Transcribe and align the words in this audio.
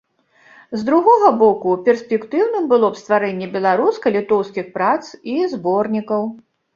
З 0.77 0.85
другога 0.85 1.27
боку, 1.41 1.73
перспектыўным 1.87 2.65
было 2.71 2.89
б 2.95 3.01
стварэнне 3.01 3.47
беларуска-літоўскіх 3.57 4.73
прац 4.79 4.99
і 5.35 5.37
зборнікаў. 5.53 6.23